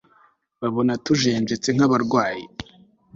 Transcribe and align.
Babona 0.61 0.93
tujenjetse 1.05 1.69
nkabarwayi 1.75 2.45